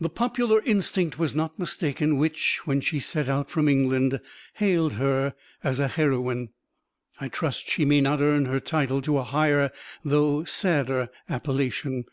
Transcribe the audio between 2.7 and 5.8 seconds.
she set out from England, hailed her as